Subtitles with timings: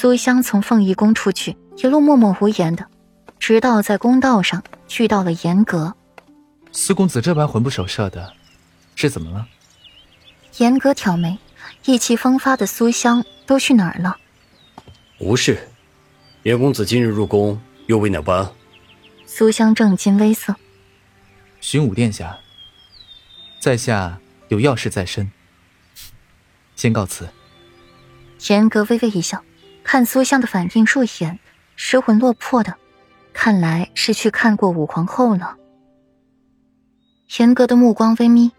[0.00, 2.88] 苏香从凤仪宫出去，一路默默无言的，
[3.38, 4.64] 直到在宫道上
[4.98, 5.94] 遇到了严格。
[6.72, 8.32] 苏公子这般魂不守舍的，
[8.96, 9.46] 是怎么了？
[10.56, 11.36] 严格挑眉，
[11.84, 14.16] 意气风发的苏香都去哪儿了？
[15.18, 15.68] 无事，
[16.44, 18.50] 严公子今日入宫，又为哪般？
[19.26, 20.56] 苏香正襟危色。
[21.60, 22.38] 巡武殿下，
[23.58, 25.30] 在下有要事在身，
[26.74, 27.28] 先告辞。
[28.48, 29.44] 严格微微一笑。
[29.92, 31.40] 看苏香的反应入眼，
[31.74, 32.76] 失魂落魄的，
[33.32, 35.56] 看来是去看过武皇后了。
[37.36, 38.52] 严格的目光微眯，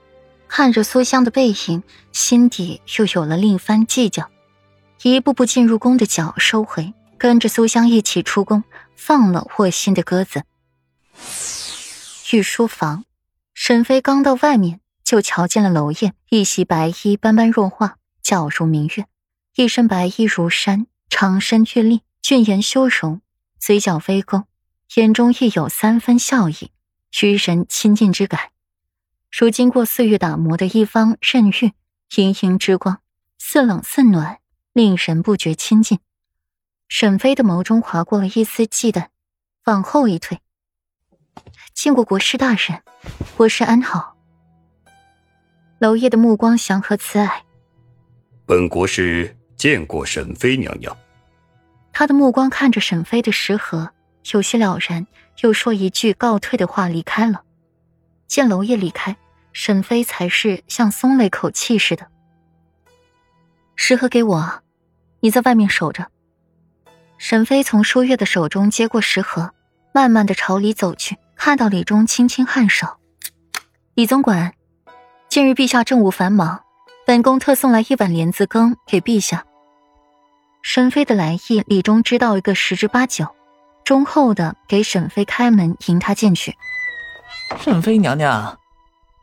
[0.49, 4.29] 看着苏香的背影，心底又有了另一番计较。
[5.03, 8.65] 一步步进入宫的脚收回，跟着苏香一起出宫，
[8.97, 10.43] 放了卧薪的鸽子。
[12.33, 13.05] 御书房，
[13.53, 19.05] 沈飞刚到外面，就瞧见了娄烨，一袭白衣，斑斑若画，皎如明月，
[19.55, 20.87] 一身白衣如山。
[21.11, 23.21] 长身俊丽，俊颜修容，
[23.59, 24.45] 嘴角微勾，
[24.95, 26.71] 眼中亦有三分笑意，
[27.11, 28.51] 居人亲近之感。
[29.29, 31.73] 如经过岁月打磨的一方刃玉，
[32.15, 33.01] 莹莹之光，
[33.37, 34.39] 似冷似暖，
[34.71, 35.99] 令人不觉亲近。
[36.87, 39.09] 沈飞的眸中划过了一丝忌惮，
[39.65, 40.39] 往后一退。
[41.73, 42.81] 见过国师大人，
[43.35, 44.15] 国师安好。
[45.79, 47.41] 娄烨的目光祥和慈蔼，
[48.45, 49.37] 本国师。
[49.61, 50.97] 见过沈妃娘娘，
[51.93, 53.91] 他的目光看着沈妃的食盒，
[54.31, 55.05] 有些了然，
[55.41, 57.43] 又说一句告退的话离开了。
[58.25, 59.15] 见娄烨离开，
[59.53, 62.07] 沈妃才是像松了一口气似的。
[63.75, 64.63] 食盒给我，
[65.19, 66.07] 你在外面守着。
[67.19, 69.53] 沈妃从舒月的手中接过食盒，
[69.93, 72.87] 慢慢的朝里走去，看到李忠轻轻颔首
[73.93, 74.55] ：“李总管，
[75.29, 76.63] 近日陛下政务繁忙，
[77.05, 79.45] 本宫特送来一碗莲子羹给陛下。”
[80.61, 83.27] 沈妃的来意，李忠知道一个十之八九，
[83.83, 86.55] 忠厚的给沈妃开门，迎她进去。
[87.59, 88.59] 沈妃娘娘，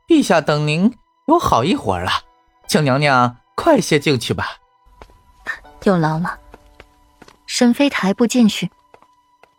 [0.06, 0.92] 陛下等您
[1.26, 2.10] 有好一会儿了，
[2.66, 4.56] 请娘娘快些进去吧。
[5.84, 6.38] 有劳了。
[7.46, 8.70] 沈妃抬步进去，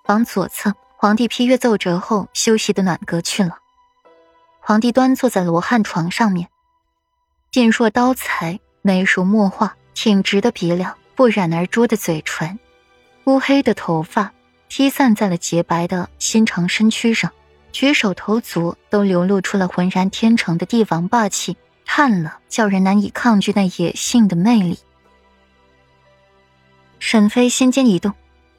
[0.05, 3.57] 往左侧，皇帝批阅奏折后休息的暖阁去了。
[4.59, 6.49] 皇帝端坐在罗汉床上面，
[7.51, 10.95] 鬓若刀裁，眉如墨画，挺直的鼻梁。
[11.19, 12.57] 不染而朱的嘴唇，
[13.25, 14.31] 乌黑的头发
[14.69, 17.29] 披散在了洁白的心长身躯上，
[17.73, 24.79] 举手投足都流露出了浑然天成的帝王霸气，看了叫人难以抗拒那野性的魅力。
[26.99, 28.13] 沈飞心间一动，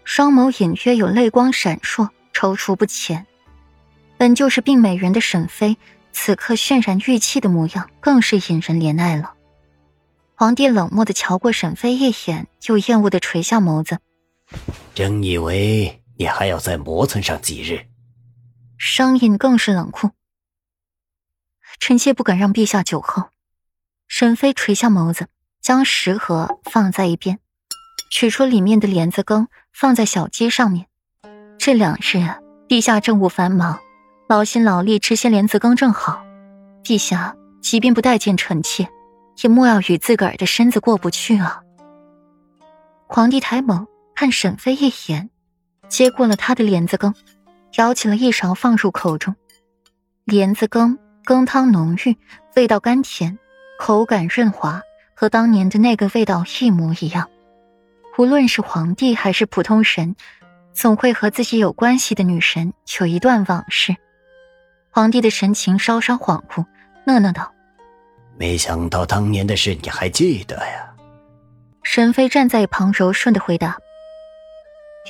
[0.04, 3.26] 双眸隐约有泪光闪烁，踌躇不前。
[4.18, 5.78] 本就是病美人的沈飞，
[6.12, 9.32] 此刻渲然欲泣的模样，更是引人怜爱了。
[10.40, 13.98] 皇帝冷漠的瞧过沈妃一眼，又厌恶的垂下眸子。
[14.94, 17.84] 真以为你还要再磨蹭上几日？
[18.78, 20.12] 声音更是冷酷。
[21.78, 23.24] 臣妾不敢让陛下久候。
[24.08, 25.28] 沈妃垂下眸子，
[25.60, 27.38] 将食盒放在一边，
[28.10, 30.86] 取出里面的莲子羹，放在小鸡上面。
[31.58, 32.16] 这两日
[32.66, 33.78] 陛下政务繁忙，
[34.26, 36.24] 劳心劳力吃些莲子羹正好。
[36.82, 38.88] 陛下即便不待见臣妾。
[39.42, 41.62] 也莫要与自个儿的身子过不去啊！
[43.06, 45.30] 皇帝抬眸看沈妃一眼，
[45.88, 47.14] 接过了他的莲子羹，
[47.72, 49.34] 舀起了一勺放入口中。
[50.24, 52.16] 莲子羹羹汤浓郁，
[52.54, 53.38] 味道甘甜，
[53.78, 54.82] 口感润滑，
[55.14, 57.28] 和当年的那个味道一模一样。
[58.18, 60.14] 无论是皇帝还是普通人，
[60.72, 63.96] 总会和自己有关系的女神有一段往事。
[64.90, 66.66] 皇帝的神情稍稍恍惚，
[67.06, 67.54] 讷讷道。
[68.40, 70.94] 没想到当年的事你还记得呀？
[71.82, 73.76] 沈妃站在一旁柔顺的回答：“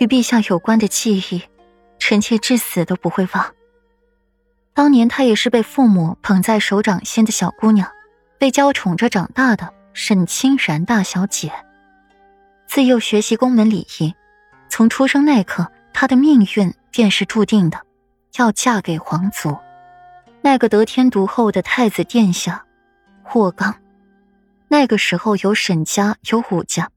[0.01, 1.41] 与陛下有关的记忆，
[2.01, 3.55] 臣妾至死都不会忘。
[4.75, 7.89] 当年她也是被父母捧在手掌心的小姑娘，
[8.37, 11.53] 被娇宠着长大的沈清然大小姐。
[12.67, 14.13] 自幼学习宫门礼仪，
[14.69, 17.79] 从出生那刻，她的命运便是注定的，
[18.39, 19.57] 要嫁给皇族，
[20.43, 22.65] 那个得天独厚的太子殿下。”
[23.33, 23.77] 霍刚，
[24.67, 26.91] 那个时候有沈家，有武家。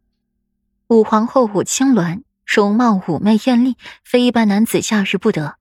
[0.88, 5.58] 武皇后武青鸾容貌妩媚艳丽，非一般男子驾驭不得。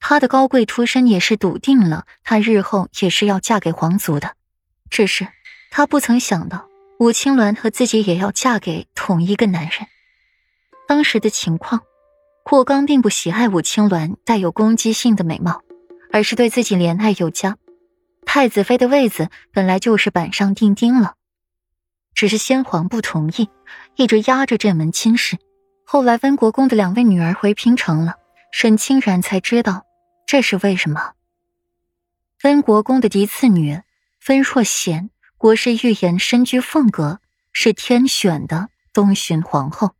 [0.00, 4.32] 她的高贵出身也是笃定了，她日后也是要嫁给皇族的。
[4.88, 5.28] 只是
[5.70, 6.66] 她不曾想到，
[6.98, 9.72] 武青鸾和自己也要嫁给同一个男人。
[10.86, 11.82] 当时的情况，
[12.46, 15.60] 霍刚并不喜爱武青鸾带有攻击性的美貌，
[16.10, 17.58] 而是对自己怜爱有加。
[18.38, 21.16] 太子妃的位子本来就是板上钉钉了，
[22.14, 23.50] 只是先皇不同意，
[23.96, 25.38] 一直压着这门亲事，
[25.84, 28.14] 后来温国公的两位女儿回平城了，
[28.52, 29.86] 沈清然才知道
[30.24, 31.14] 这是为什么。
[32.44, 33.82] 温国公的嫡次女
[34.28, 37.20] 温若娴，国师预言身居凤阁，
[37.52, 39.96] 是天选的东巡皇后。